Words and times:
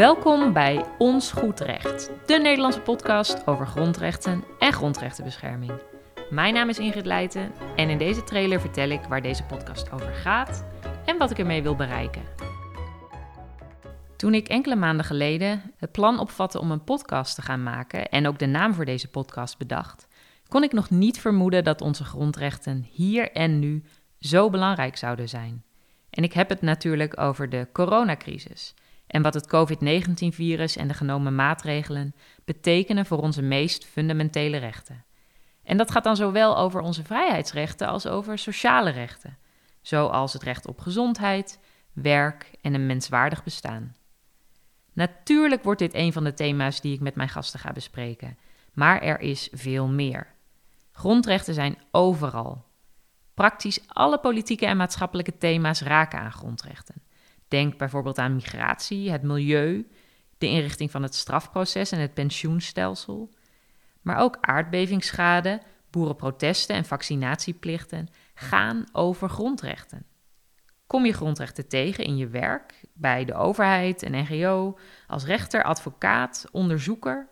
Welkom 0.00 0.52
bij 0.52 0.84
Ons 0.98 1.32
Goed 1.32 1.60
Recht, 1.60 2.10
de 2.26 2.38
Nederlandse 2.38 2.80
podcast 2.80 3.46
over 3.46 3.66
grondrechten 3.66 4.44
en 4.58 4.72
grondrechtenbescherming. 4.72 5.72
Mijn 6.30 6.54
naam 6.54 6.68
is 6.68 6.78
Ingrid 6.78 7.06
Leijten 7.06 7.52
en 7.76 7.90
in 7.90 7.98
deze 7.98 8.24
trailer 8.24 8.60
vertel 8.60 8.88
ik 8.88 9.00
waar 9.02 9.22
deze 9.22 9.44
podcast 9.44 9.92
over 9.92 10.14
gaat 10.14 10.64
en 11.04 11.18
wat 11.18 11.30
ik 11.30 11.38
ermee 11.38 11.62
wil 11.62 11.76
bereiken. 11.76 12.22
Toen 14.16 14.34
ik 14.34 14.48
enkele 14.48 14.76
maanden 14.76 15.04
geleden 15.04 15.62
het 15.76 15.92
plan 15.92 16.18
opvatte 16.18 16.60
om 16.60 16.70
een 16.70 16.84
podcast 16.84 17.34
te 17.34 17.42
gaan 17.42 17.62
maken 17.62 18.08
en 18.08 18.26
ook 18.26 18.38
de 18.38 18.46
naam 18.46 18.74
voor 18.74 18.84
deze 18.84 19.08
podcast 19.08 19.58
bedacht, 19.58 20.06
kon 20.48 20.62
ik 20.62 20.72
nog 20.72 20.90
niet 20.90 21.20
vermoeden 21.20 21.64
dat 21.64 21.80
onze 21.80 22.04
grondrechten 22.04 22.86
hier 22.90 23.32
en 23.32 23.58
nu 23.58 23.84
zo 24.18 24.50
belangrijk 24.50 24.96
zouden 24.96 25.28
zijn. 25.28 25.64
En 26.10 26.22
ik 26.22 26.32
heb 26.32 26.48
het 26.48 26.62
natuurlijk 26.62 27.20
over 27.20 27.48
de 27.48 27.68
coronacrisis 27.72 28.74
en 29.10 29.22
wat 29.22 29.34
het 29.34 29.46
COVID-19-virus 29.46 30.76
en 30.76 30.88
de 30.88 30.94
genomen 30.94 31.34
maatregelen 31.34 32.14
betekenen 32.44 33.06
voor 33.06 33.18
onze 33.18 33.42
meest 33.42 33.84
fundamentele 33.84 34.56
rechten. 34.56 35.04
En 35.62 35.76
dat 35.76 35.90
gaat 35.90 36.04
dan 36.04 36.16
zowel 36.16 36.58
over 36.58 36.80
onze 36.80 37.04
vrijheidsrechten 37.04 37.88
als 37.88 38.06
over 38.06 38.38
sociale 38.38 38.90
rechten, 38.90 39.38
zoals 39.82 40.32
het 40.32 40.42
recht 40.42 40.66
op 40.66 40.80
gezondheid, 40.80 41.60
werk 41.92 42.50
en 42.60 42.74
een 42.74 42.86
menswaardig 42.86 43.44
bestaan. 43.44 43.96
Natuurlijk 44.92 45.62
wordt 45.62 45.80
dit 45.80 45.94
een 45.94 46.12
van 46.12 46.24
de 46.24 46.34
thema's 46.34 46.80
die 46.80 46.94
ik 46.94 47.00
met 47.00 47.14
mijn 47.14 47.28
gasten 47.28 47.60
ga 47.60 47.72
bespreken, 47.72 48.38
maar 48.72 49.02
er 49.02 49.20
is 49.20 49.48
veel 49.52 49.86
meer. 49.86 50.26
Grondrechten 50.92 51.54
zijn 51.54 51.78
overal. 51.90 52.64
Praktisch 53.34 53.80
alle 53.88 54.18
politieke 54.18 54.66
en 54.66 54.76
maatschappelijke 54.76 55.38
thema's 55.38 55.80
raken 55.80 56.18
aan 56.18 56.32
grondrechten. 56.32 57.02
Denk 57.50 57.78
bijvoorbeeld 57.78 58.18
aan 58.18 58.34
migratie, 58.34 59.10
het 59.10 59.22
milieu, 59.22 59.88
de 60.38 60.46
inrichting 60.46 60.90
van 60.90 61.02
het 61.02 61.14
strafproces 61.14 61.92
en 61.92 62.00
het 62.00 62.14
pensioenstelsel. 62.14 63.30
Maar 64.02 64.16
ook 64.18 64.38
aardbevingsschade, 64.40 65.60
boerenprotesten 65.90 66.76
en 66.76 66.84
vaccinatieplichten 66.84 68.08
gaan 68.34 68.84
over 68.92 69.28
grondrechten. 69.28 70.06
Kom 70.86 71.06
je 71.06 71.12
grondrechten 71.12 71.68
tegen 71.68 72.04
in 72.04 72.16
je 72.16 72.28
werk, 72.28 72.84
bij 72.92 73.24
de 73.24 73.34
overheid, 73.34 74.02
een 74.02 74.26
NGO, 74.28 74.78
als 75.06 75.24
rechter, 75.24 75.62
advocaat, 75.62 76.46
onderzoeker 76.50 77.28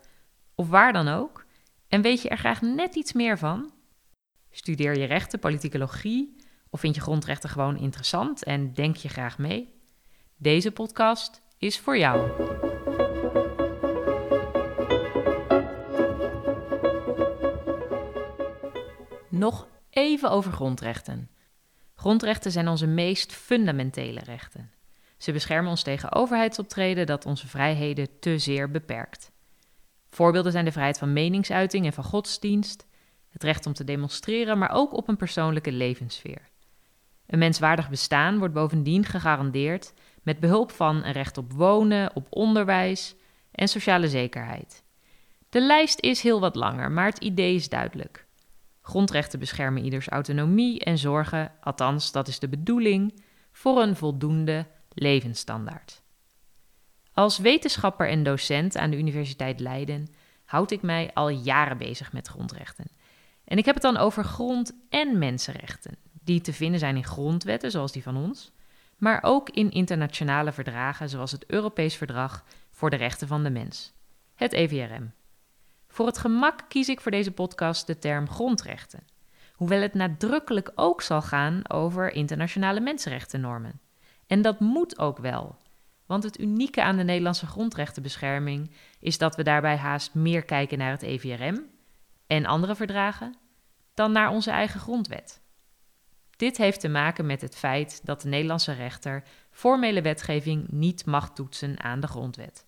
of 0.55 0.69
waar 0.69 0.93
dan 0.93 1.07
ook? 1.07 1.45
En 1.87 2.01
weet 2.01 2.21
je 2.21 2.29
er 2.29 2.37
graag 2.37 2.61
net 2.61 2.95
iets 2.95 3.13
meer 3.13 3.37
van? 3.37 3.71
Studeer 4.49 4.97
je 4.97 5.05
rechten, 5.05 5.39
politicologie 5.39 6.35
of 6.69 6.79
vind 6.79 6.95
je 6.95 7.01
grondrechten 7.01 7.49
gewoon 7.49 7.77
interessant 7.77 8.43
en 8.43 8.73
denk 8.73 8.95
je 8.95 9.09
graag 9.09 9.37
mee? 9.37 9.78
Deze 10.41 10.71
podcast 10.71 11.41
is 11.57 11.79
voor 11.79 11.97
jou. 11.97 12.29
Nog 19.29 19.67
even 19.89 20.31
over 20.31 20.51
grondrechten. 20.51 21.29
Grondrechten 21.95 22.51
zijn 22.51 22.67
onze 22.67 22.87
meest 22.87 23.33
fundamentele 23.33 24.19
rechten. 24.19 24.71
Ze 25.17 25.31
beschermen 25.31 25.69
ons 25.69 25.83
tegen 25.83 26.13
overheidsoptreden 26.13 27.05
dat 27.05 27.25
onze 27.25 27.47
vrijheden 27.47 28.19
te 28.19 28.37
zeer 28.37 28.71
beperkt. 28.71 29.31
Voorbeelden 30.09 30.51
zijn 30.51 30.65
de 30.65 30.71
vrijheid 30.71 30.97
van 30.97 31.13
meningsuiting 31.13 31.85
en 31.85 31.93
van 31.93 32.03
godsdienst, 32.03 32.87
het 33.29 33.43
recht 33.43 33.65
om 33.65 33.73
te 33.73 33.83
demonstreren, 33.83 34.57
maar 34.57 34.71
ook 34.71 34.93
op 34.93 35.07
een 35.07 35.17
persoonlijke 35.17 35.71
levenssfeer. 35.71 36.49
Een 37.25 37.39
menswaardig 37.39 37.89
bestaan 37.89 38.37
wordt 38.37 38.53
bovendien 38.53 39.05
gegarandeerd 39.05 39.93
met 40.23 40.39
behulp 40.39 40.71
van 40.71 41.03
een 41.03 41.11
recht 41.11 41.37
op 41.37 41.53
wonen, 41.53 42.15
op 42.15 42.27
onderwijs 42.29 43.15
en 43.51 43.67
sociale 43.67 44.09
zekerheid. 44.09 44.83
De 45.49 45.61
lijst 45.61 45.99
is 45.99 46.21
heel 46.21 46.39
wat 46.39 46.55
langer, 46.55 46.91
maar 46.91 47.05
het 47.05 47.17
idee 47.17 47.55
is 47.55 47.69
duidelijk. 47.69 48.25
Grondrechten 48.81 49.39
beschermen 49.39 49.83
ieders 49.83 50.07
autonomie 50.07 50.79
en 50.79 50.97
zorgen, 50.97 51.51
althans 51.61 52.11
dat 52.11 52.27
is 52.27 52.39
de 52.39 52.49
bedoeling, 52.49 53.23
voor 53.51 53.81
een 53.81 53.95
voldoende 53.95 54.65
levensstandaard. 54.93 56.01
Als 57.13 57.37
wetenschapper 57.37 58.09
en 58.09 58.23
docent 58.23 58.77
aan 58.77 58.89
de 58.89 58.97
Universiteit 58.97 59.59
Leiden 59.59 60.07
houd 60.45 60.71
ik 60.71 60.81
mij 60.81 61.11
al 61.13 61.29
jaren 61.29 61.77
bezig 61.77 62.13
met 62.13 62.27
grondrechten. 62.27 62.85
En 63.43 63.57
ik 63.57 63.65
heb 63.65 63.73
het 63.73 63.83
dan 63.83 63.97
over 63.97 64.23
grond- 64.23 64.73
en 64.89 65.17
mensenrechten, 65.17 65.97
die 66.23 66.41
te 66.41 66.53
vinden 66.53 66.79
zijn 66.79 66.95
in 66.95 67.05
grondwetten 67.05 67.71
zoals 67.71 67.91
die 67.91 68.03
van 68.03 68.17
ons, 68.17 68.51
maar 68.99 69.19
ook 69.21 69.49
in 69.49 69.71
internationale 69.71 70.51
verdragen 70.51 71.09
zoals 71.09 71.31
het 71.31 71.45
Europees 71.45 71.95
Verdrag 71.95 72.43
voor 72.71 72.89
de 72.89 72.95
Rechten 72.95 73.27
van 73.27 73.43
de 73.43 73.49
Mens, 73.49 73.93
het 74.35 74.53
EVRM. 74.53 75.11
Voor 75.87 76.05
het 76.05 76.17
gemak 76.17 76.65
kies 76.67 76.89
ik 76.89 77.01
voor 77.01 77.11
deze 77.11 77.31
podcast 77.31 77.87
de 77.87 77.99
term 77.99 78.29
grondrechten, 78.29 79.07
hoewel 79.53 79.81
het 79.81 79.93
nadrukkelijk 79.93 80.71
ook 80.75 81.01
zal 81.01 81.21
gaan 81.21 81.69
over 81.69 82.13
internationale 82.13 82.79
mensenrechtennormen. 82.79 83.79
En 84.27 84.41
dat 84.41 84.59
moet 84.59 84.99
ook 84.99 85.17
wel, 85.17 85.57
want 86.05 86.23
het 86.23 86.39
unieke 86.39 86.83
aan 86.83 86.97
de 86.97 87.03
Nederlandse 87.03 87.47
grondrechtenbescherming 87.47 88.71
is 88.99 89.17
dat 89.17 89.35
we 89.35 89.43
daarbij 89.43 89.77
haast 89.77 90.13
meer 90.13 90.43
kijken 90.43 90.77
naar 90.77 90.91
het 90.91 91.01
EVRM 91.01 91.65
en 92.27 92.45
andere 92.45 92.75
verdragen 92.75 93.35
dan 93.93 94.11
naar 94.11 94.29
onze 94.29 94.51
eigen 94.51 94.79
grondwet. 94.79 95.41
Dit 96.39 96.57
heeft 96.57 96.79
te 96.79 96.89
maken 96.89 97.25
met 97.25 97.41
het 97.41 97.55
feit 97.55 98.05
dat 98.05 98.21
de 98.21 98.27
Nederlandse 98.27 98.73
rechter 98.73 99.23
formele 99.51 100.01
wetgeving 100.01 100.67
niet 100.71 101.05
mag 101.05 101.33
toetsen 101.33 101.79
aan 101.79 101.99
de 101.99 102.07
grondwet, 102.07 102.65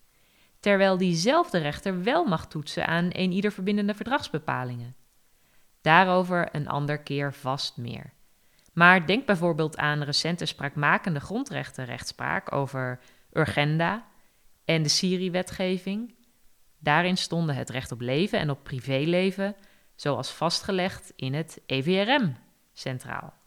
terwijl 0.60 0.98
diezelfde 0.98 1.58
rechter 1.58 2.04
wel 2.04 2.26
mag 2.26 2.48
toetsen 2.48 2.88
aan 2.88 3.10
een 3.12 3.32
ieder 3.32 3.52
verbindende 3.52 3.94
verdragsbepalingen. 3.94 4.96
Daarover 5.82 6.56
een 6.56 6.68
ander 6.68 7.00
keer 7.00 7.34
vast 7.34 7.78
meer. 7.78 8.14
Maar 8.74 9.06
denk 9.06 9.26
bijvoorbeeld 9.26 9.78
aan 9.78 10.04
recente 10.04 10.46
spraakmakende 10.46 11.20
grondrechtenrechtspraak 11.20 12.52
over 12.52 13.00
Urgenda 13.34 14.06
en 14.66 14.84
de 14.84 14.90
Syrië-wetgeving. 14.90 16.16
Daarin 16.80 17.18
stonden 17.18 17.56
het 17.56 17.70
recht 17.70 17.92
op 17.92 18.02
leven 18.02 18.40
en 18.40 18.50
op 18.50 18.64
privéleven, 18.64 19.56
zoals 19.96 20.32
vastgelegd 20.32 21.14
in 21.16 21.34
het 21.34 21.62
EVRM, 21.66 22.36
centraal. 22.74 23.40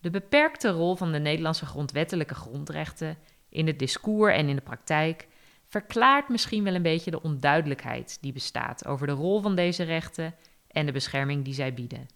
De 0.00 0.10
beperkte 0.10 0.68
rol 0.68 0.96
van 0.96 1.12
de 1.12 1.18
Nederlandse 1.18 1.66
grondwettelijke 1.66 2.34
grondrechten 2.34 3.18
in 3.48 3.66
het 3.66 3.78
discours 3.78 4.34
en 4.34 4.48
in 4.48 4.56
de 4.56 4.62
praktijk 4.62 5.28
verklaart 5.66 6.28
misschien 6.28 6.64
wel 6.64 6.74
een 6.74 6.82
beetje 6.82 7.10
de 7.10 7.22
onduidelijkheid 7.22 8.18
die 8.20 8.32
bestaat 8.32 8.86
over 8.86 9.06
de 9.06 9.12
rol 9.12 9.40
van 9.40 9.54
deze 9.54 9.82
rechten 9.82 10.34
en 10.68 10.86
de 10.86 10.92
bescherming 10.92 11.44
die 11.44 11.54
zij 11.54 11.74
bieden. 11.74 12.06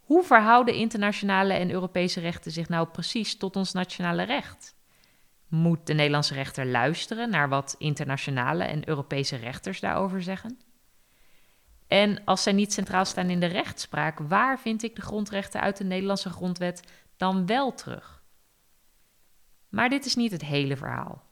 Hoe 0.00 0.24
verhouden 0.24 0.74
internationale 0.74 1.52
en 1.52 1.70
Europese 1.70 2.20
rechten 2.20 2.52
zich 2.52 2.68
nou 2.68 2.88
precies 2.88 3.36
tot 3.36 3.56
ons 3.56 3.72
nationale 3.72 4.22
recht? 4.22 4.74
Moet 5.48 5.86
de 5.86 5.94
Nederlandse 5.94 6.34
rechter 6.34 6.66
luisteren 6.66 7.30
naar 7.30 7.48
wat 7.48 7.74
internationale 7.78 8.64
en 8.64 8.88
Europese 8.88 9.36
rechters 9.36 9.80
daarover 9.80 10.22
zeggen? 10.22 10.58
En 11.88 12.24
als 12.24 12.42
zij 12.42 12.52
niet 12.52 12.72
centraal 12.72 13.04
staan 13.04 13.30
in 13.30 13.40
de 13.40 13.46
rechtspraak, 13.46 14.18
waar 14.18 14.58
vind 14.58 14.82
ik 14.82 14.96
de 14.96 15.02
grondrechten 15.02 15.60
uit 15.60 15.76
de 15.76 15.84
Nederlandse 15.84 16.30
grondwet 16.30 16.82
dan 17.16 17.46
wel 17.46 17.74
terug? 17.74 18.22
Maar 19.68 19.88
dit 19.88 20.04
is 20.04 20.14
niet 20.14 20.32
het 20.32 20.44
hele 20.44 20.76
verhaal. 20.76 21.24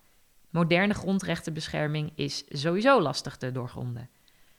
Moderne 0.51 0.95
grondrechtenbescherming 0.95 2.13
is 2.15 2.45
sowieso 2.49 3.01
lastig 3.01 3.37
te 3.37 3.53
doorgronden. 3.53 4.11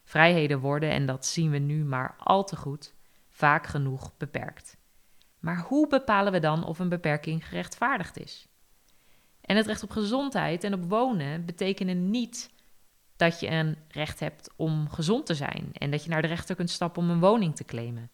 Vrijheden 0.04 0.60
worden, 0.60 0.90
en 0.90 1.06
dat 1.06 1.26
zien 1.26 1.52
we 1.52 1.58
nu 1.58 1.84
maar 1.84 2.16
al 2.18 2.44
te 2.44 2.56
goed, 2.56 2.94
vaak 3.30 3.68
genoeg 3.68 4.18
beperkt. 4.18 4.78
Maar 5.40 5.60
hoe 5.60 5.88
bepalen 5.88 6.32
we 6.32 6.40
dan 6.40 6.66
of 6.66 6.80
een 6.80 6.90
beperking 6.90 7.48
gerechtvaardigd 7.48 8.18
is? 8.18 8.48
En 9.42 9.56
het 9.56 9.66
recht 9.66 9.84
op 9.84 9.90
gezondheid 9.90 10.64
en 10.64 10.74
op 10.74 10.90
wonen 10.90 11.46
betekenen 11.46 12.10
niet 12.10 12.50
dat 13.16 13.40
je 13.40 13.48
een 13.48 13.78
recht 13.88 14.20
hebt 14.20 14.50
om 14.56 14.90
gezond 14.90 15.26
te 15.26 15.36
zijn 15.36 15.70
en 15.74 15.92
dat 15.92 16.04
je 16.04 16.10
naar 16.10 16.22
de 16.22 16.28
rechter 16.28 16.56
kunt 16.56 16.70
stappen 16.70 17.04
om 17.04 17.10
een 17.10 17.20
woning 17.20 17.56
te 17.56 17.66
claimen. 17.66 18.10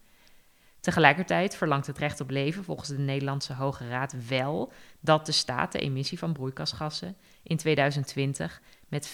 Tegelijkertijd 0.79 1.55
verlangt 1.55 1.87
het 1.87 1.97
recht 1.97 2.21
op 2.21 2.29
leven 2.29 2.63
volgens 2.63 2.89
de 2.89 2.97
Nederlandse 2.97 3.53
Hoge 3.53 3.87
Raad 3.87 4.27
wel 4.27 4.71
dat 4.99 5.25
de 5.25 5.31
staat 5.31 5.71
de 5.71 5.79
emissie 5.79 6.17
van 6.17 6.33
broeikasgassen 6.33 7.15
in 7.43 7.57
2020 7.57 8.61
met 8.87 9.11
25% 9.11 9.13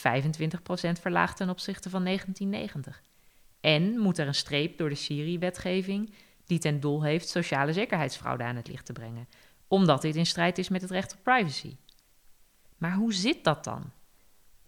verlaagt 1.01 1.37
ten 1.37 1.49
opzichte 1.49 1.89
van 1.89 2.03
1990. 2.03 3.01
En 3.59 3.97
moet 3.97 4.17
er 4.17 4.27
een 4.27 4.35
streep 4.35 4.77
door 4.77 4.89
de 4.89 4.95
Syrië-wetgeving 4.95 6.13
die 6.45 6.59
ten 6.59 6.79
doel 6.79 7.03
heeft 7.03 7.29
sociale 7.29 7.73
zekerheidsfraude 7.73 8.43
aan 8.43 8.55
het 8.55 8.67
licht 8.67 8.85
te 8.85 8.93
brengen, 8.93 9.27
omdat 9.67 10.01
dit 10.01 10.15
in 10.15 10.25
strijd 10.25 10.57
is 10.57 10.69
met 10.69 10.81
het 10.81 10.91
recht 10.91 11.13
op 11.13 11.23
privacy. 11.23 11.77
Maar 12.77 12.93
hoe 12.93 13.13
zit 13.13 13.43
dat 13.43 13.63
dan? 13.63 13.91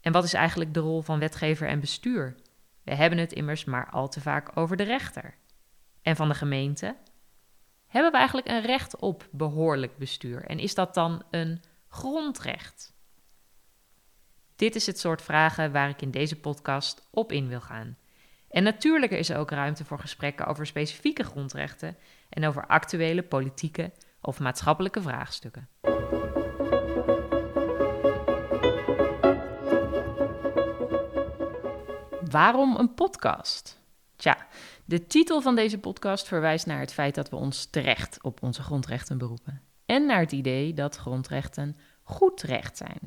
En 0.01 0.11
wat 0.11 0.23
is 0.23 0.33
eigenlijk 0.33 0.73
de 0.73 0.79
rol 0.79 1.01
van 1.01 1.19
wetgever 1.19 1.67
en 1.67 1.79
bestuur? 1.79 2.35
We 2.83 2.95
hebben 2.95 3.19
het 3.19 3.33
immers 3.33 3.65
maar 3.65 3.89
al 3.89 4.09
te 4.09 4.21
vaak 4.21 4.57
over 4.57 4.77
de 4.77 4.83
rechter. 4.83 5.35
En 6.01 6.15
van 6.15 6.27
de 6.27 6.35
gemeente? 6.35 6.95
Hebben 7.87 8.11
we 8.11 8.17
eigenlijk 8.17 8.47
een 8.47 8.61
recht 8.61 8.95
op 8.95 9.27
behoorlijk 9.31 9.97
bestuur? 9.97 10.43
En 10.45 10.59
is 10.59 10.75
dat 10.75 10.93
dan 10.93 11.23
een 11.31 11.61
grondrecht? 11.87 12.93
Dit 14.55 14.75
is 14.75 14.85
het 14.85 14.99
soort 14.99 15.21
vragen 15.21 15.71
waar 15.71 15.89
ik 15.89 16.01
in 16.01 16.11
deze 16.11 16.39
podcast 16.39 17.07
op 17.11 17.31
in 17.31 17.47
wil 17.47 17.61
gaan. 17.61 17.97
En 18.49 18.63
natuurlijk 18.63 19.11
is 19.11 19.29
er 19.29 19.37
ook 19.37 19.51
ruimte 19.51 19.85
voor 19.85 19.99
gesprekken 19.99 20.45
over 20.45 20.65
specifieke 20.65 21.23
grondrechten 21.23 21.97
en 22.29 22.47
over 22.47 22.67
actuele 22.67 23.23
politieke 23.23 23.91
of 24.21 24.39
maatschappelijke 24.39 25.01
vraagstukken. 25.01 25.69
Waarom 32.29 32.75
een 32.75 32.93
podcast? 32.93 33.79
Tja, 34.15 34.47
de 34.85 35.07
titel 35.07 35.41
van 35.41 35.55
deze 35.55 35.77
podcast 35.77 36.27
verwijst 36.27 36.65
naar 36.65 36.79
het 36.79 36.93
feit 36.93 37.15
dat 37.15 37.29
we 37.29 37.35
ons 37.35 37.65
terecht 37.65 38.23
op 38.23 38.43
onze 38.43 38.61
grondrechten 38.61 39.17
beroepen. 39.17 39.61
En 39.85 40.05
naar 40.05 40.19
het 40.19 40.31
idee 40.31 40.73
dat 40.73 40.95
grondrechten 40.95 41.75
goed 42.03 42.41
recht 42.41 42.77
zijn. 42.77 42.99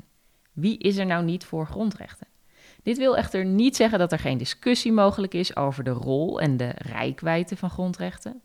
Wie 0.51 0.77
is 0.77 0.97
er 0.97 1.05
nou 1.05 1.23
niet 1.23 1.45
voor 1.45 1.65
grondrechten? 1.65 2.27
Dit 2.83 2.97
wil 2.97 3.17
echter 3.17 3.45
niet 3.45 3.75
zeggen 3.75 3.99
dat 3.99 4.11
er 4.11 4.19
geen 4.19 4.37
discussie 4.37 4.91
mogelijk 4.91 5.33
is 5.33 5.55
over 5.55 5.83
de 5.83 5.91
rol 5.91 6.41
en 6.41 6.57
de 6.57 6.71
rijkwijde 6.75 7.57
van 7.57 7.69
grondrechten, 7.69 8.41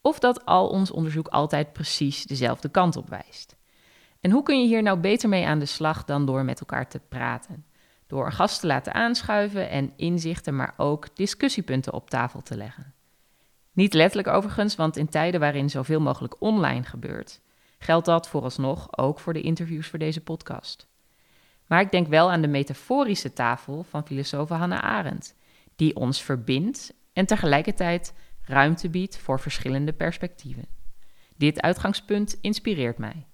of 0.00 0.18
dat 0.18 0.44
al 0.44 0.68
ons 0.68 0.90
onderzoek 0.90 1.28
altijd 1.28 1.72
precies 1.72 2.24
dezelfde 2.24 2.68
kant 2.68 2.96
op 2.96 3.08
wijst. 3.08 3.56
En 4.20 4.30
hoe 4.30 4.42
kun 4.42 4.60
je 4.60 4.66
hier 4.66 4.82
nou 4.82 4.98
beter 4.98 5.28
mee 5.28 5.46
aan 5.46 5.58
de 5.58 5.66
slag 5.66 6.04
dan 6.04 6.26
door 6.26 6.44
met 6.44 6.60
elkaar 6.60 6.88
te 6.88 7.00
praten? 7.08 7.64
Door 8.12 8.26
een 8.26 8.32
gast 8.32 8.60
te 8.60 8.66
laten 8.66 8.94
aanschuiven 8.94 9.70
en 9.70 9.92
inzichten, 9.96 10.56
maar 10.56 10.74
ook 10.76 11.16
discussiepunten 11.16 11.92
op 11.92 12.10
tafel 12.10 12.42
te 12.42 12.56
leggen. 12.56 12.94
Niet 13.72 13.94
letterlijk 13.94 14.28
overigens, 14.28 14.76
want 14.76 14.96
in 14.96 15.08
tijden 15.08 15.40
waarin 15.40 15.70
zoveel 15.70 16.00
mogelijk 16.00 16.40
online 16.40 16.82
gebeurt, 16.82 17.40
geldt 17.78 18.06
dat 18.06 18.28
vooralsnog 18.28 18.98
ook 18.98 19.18
voor 19.18 19.32
de 19.32 19.40
interviews 19.40 19.86
voor 19.86 19.98
deze 19.98 20.20
podcast. 20.20 20.88
Maar 21.66 21.80
ik 21.80 21.90
denk 21.90 22.06
wel 22.06 22.30
aan 22.30 22.40
de 22.40 22.48
metaforische 22.48 23.32
tafel 23.32 23.82
van 23.82 24.06
filosoof 24.06 24.48
Hannah 24.48 24.82
Arendt, 24.82 25.34
die 25.76 25.96
ons 25.96 26.22
verbindt 26.22 26.94
en 27.12 27.26
tegelijkertijd 27.26 28.14
ruimte 28.42 28.88
biedt 28.88 29.18
voor 29.18 29.40
verschillende 29.40 29.92
perspectieven. 29.92 30.66
Dit 31.36 31.60
uitgangspunt 31.60 32.38
inspireert 32.40 32.98
mij. 32.98 33.26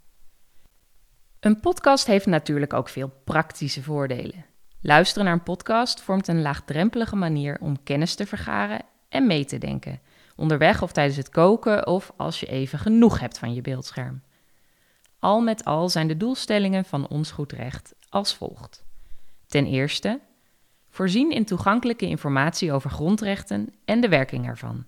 Een 1.41 1.61
podcast 1.61 2.07
heeft 2.07 2.27
natuurlijk 2.27 2.73
ook 2.73 2.89
veel 2.89 3.13
praktische 3.25 3.83
voordelen. 3.83 4.45
Luisteren 4.81 5.25
naar 5.25 5.35
een 5.35 5.43
podcast 5.43 6.01
vormt 6.01 6.29
een 6.29 6.43
laagdrempelige 6.43 7.17
manier 7.17 7.59
om 7.61 7.83
kennis 7.83 8.15
te 8.15 8.27
vergaren 8.27 8.83
en 9.09 9.27
mee 9.27 9.45
te 9.45 9.59
denken, 9.59 10.01
onderweg 10.37 10.83
of 10.83 10.93
tijdens 10.93 11.17
het 11.17 11.29
koken 11.29 11.87
of 11.87 12.13
als 12.17 12.41
je 12.41 12.47
even 12.47 12.79
genoeg 12.79 13.21
hebt 13.21 13.39
van 13.39 13.55
je 13.55 13.61
beeldscherm. 13.61 14.23
Al 15.19 15.41
met 15.41 15.65
al 15.65 15.89
zijn 15.89 16.09
de 16.09 16.17
doelstellingen 16.17 16.85
van 16.85 17.09
ons 17.09 17.31
goed 17.31 17.53
recht 17.53 17.95
als 18.09 18.35
volgt. 18.35 18.85
Ten 19.47 19.67
eerste, 19.67 20.21
voorzien 20.91 21.31
in 21.31 21.45
toegankelijke 21.45 22.07
informatie 22.07 22.73
over 22.73 22.91
grondrechten 22.91 23.75
en 23.85 24.01
de 24.01 24.09
werking 24.09 24.47
ervan. 24.47 24.85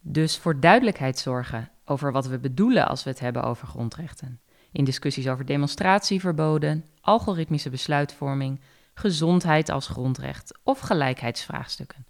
Dus 0.00 0.38
voor 0.38 0.60
duidelijkheid 0.60 1.18
zorgen 1.18 1.70
over 1.84 2.12
wat 2.12 2.26
we 2.26 2.38
bedoelen 2.38 2.88
als 2.88 3.04
we 3.04 3.10
het 3.10 3.20
hebben 3.20 3.42
over 3.42 3.66
grondrechten. 3.66 4.40
In 4.72 4.84
discussies 4.84 5.28
over 5.28 5.46
demonstratieverboden, 5.46 6.84
algoritmische 7.00 7.70
besluitvorming, 7.70 8.60
gezondheid 8.94 9.68
als 9.68 9.86
grondrecht 9.86 10.58
of 10.62 10.78
gelijkheidsvraagstukken. 10.78 12.06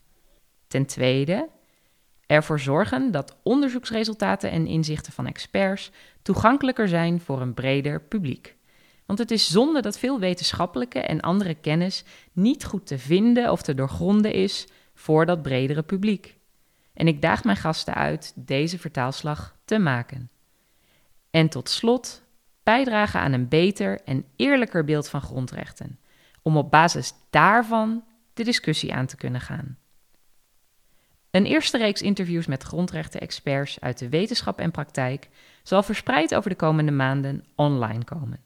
Ten 0.66 0.86
tweede, 0.86 1.48
ervoor 2.26 2.60
zorgen 2.60 3.10
dat 3.10 3.36
onderzoeksresultaten 3.42 4.50
en 4.50 4.66
inzichten 4.66 5.12
van 5.12 5.26
experts 5.26 5.90
toegankelijker 6.22 6.88
zijn 6.88 7.20
voor 7.20 7.40
een 7.40 7.54
breder 7.54 8.00
publiek. 8.00 8.56
Want 9.06 9.18
het 9.18 9.30
is 9.30 9.50
zonde 9.50 9.80
dat 9.80 9.98
veel 9.98 10.20
wetenschappelijke 10.20 11.00
en 11.00 11.20
andere 11.20 11.54
kennis 11.54 12.04
niet 12.32 12.64
goed 12.64 12.86
te 12.86 12.98
vinden 12.98 13.50
of 13.50 13.62
te 13.62 13.74
doorgronden 13.74 14.32
is 14.32 14.66
voor 14.94 15.26
dat 15.26 15.42
bredere 15.42 15.82
publiek. 15.82 16.36
En 16.94 17.06
ik 17.06 17.22
daag 17.22 17.44
mijn 17.44 17.56
gasten 17.56 17.94
uit 17.94 18.32
deze 18.36 18.78
vertaalslag 18.78 19.56
te 19.64 19.78
maken. 19.78 20.30
En 21.30 21.48
tot 21.48 21.68
slot 21.68 22.22
bijdragen 22.62 23.20
aan 23.20 23.32
een 23.32 23.48
beter 23.48 24.00
en 24.04 24.24
eerlijker 24.36 24.84
beeld 24.84 25.08
van 25.08 25.20
grondrechten, 25.20 25.98
om 26.42 26.56
op 26.56 26.70
basis 26.70 27.12
daarvan 27.30 28.04
de 28.34 28.44
discussie 28.44 28.94
aan 28.94 29.06
te 29.06 29.16
kunnen 29.16 29.40
gaan. 29.40 29.76
Een 31.30 31.46
eerste 31.46 31.78
reeks 31.78 32.02
interviews 32.02 32.46
met 32.46 32.62
grondrechten-experts 32.62 33.80
uit 33.80 33.98
de 33.98 34.08
wetenschap 34.08 34.58
en 34.58 34.70
praktijk 34.70 35.28
zal 35.62 35.82
verspreid 35.82 36.34
over 36.34 36.50
de 36.50 36.56
komende 36.56 36.92
maanden 36.92 37.44
online 37.54 38.04
komen. 38.04 38.40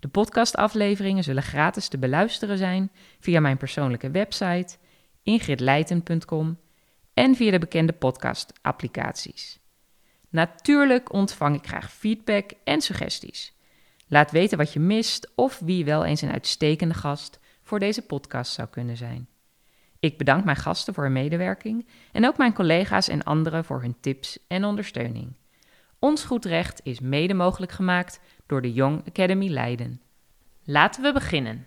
De 0.00 0.08
podcastafleveringen 0.08 1.24
zullen 1.24 1.42
gratis 1.42 1.88
te 1.88 1.98
beluisteren 1.98 2.58
zijn 2.58 2.90
via 3.18 3.40
mijn 3.40 3.56
persoonlijke 3.56 4.10
website 4.10 4.76
ingridleiten.com 5.22 6.58
en 7.14 7.34
via 7.34 7.50
de 7.50 7.58
bekende 7.58 7.92
podcast-applicaties. 7.92 9.58
Natuurlijk 10.28 11.12
ontvang 11.12 11.56
ik 11.56 11.66
graag 11.66 11.92
feedback 11.92 12.50
en 12.64 12.80
suggesties. 12.80 13.54
Laat 14.12 14.30
weten 14.30 14.58
wat 14.58 14.72
je 14.72 14.80
mist 14.80 15.32
of 15.34 15.58
wie 15.58 15.84
wel 15.84 16.04
eens 16.04 16.22
een 16.22 16.32
uitstekende 16.32 16.94
gast 16.94 17.38
voor 17.62 17.78
deze 17.78 18.02
podcast 18.02 18.52
zou 18.52 18.68
kunnen 18.68 18.96
zijn. 18.96 19.28
Ik 19.98 20.18
bedank 20.18 20.44
mijn 20.44 20.56
gasten 20.56 20.94
voor 20.94 21.04
hun 21.04 21.12
medewerking 21.12 21.86
en 22.12 22.26
ook 22.26 22.36
mijn 22.36 22.52
collega's 22.52 23.08
en 23.08 23.22
anderen 23.22 23.64
voor 23.64 23.80
hun 23.80 23.96
tips 24.00 24.38
en 24.48 24.64
ondersteuning. 24.64 25.32
Ons 25.98 26.24
goed 26.24 26.44
recht 26.44 26.80
is 26.82 27.00
mede 27.00 27.34
mogelijk 27.34 27.72
gemaakt 27.72 28.20
door 28.46 28.62
de 28.62 28.72
Young 28.72 29.02
Academy 29.08 29.48
Leiden. 29.48 30.00
Laten 30.64 31.02
we 31.02 31.12
beginnen. 31.12 31.66